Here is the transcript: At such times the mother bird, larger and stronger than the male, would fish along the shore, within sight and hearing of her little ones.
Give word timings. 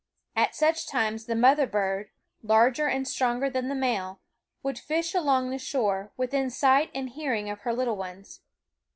At 0.35 0.55
such 0.55 0.87
times 0.87 1.25
the 1.27 1.35
mother 1.35 1.67
bird, 1.67 2.09
larger 2.41 2.87
and 2.87 3.07
stronger 3.07 3.51
than 3.51 3.67
the 3.67 3.75
male, 3.75 4.19
would 4.63 4.79
fish 4.79 5.13
along 5.13 5.51
the 5.51 5.59
shore, 5.59 6.11
within 6.17 6.49
sight 6.49 6.89
and 6.95 7.07
hearing 7.11 7.51
of 7.51 7.59
her 7.59 7.71
little 7.75 7.97
ones. 7.97 8.41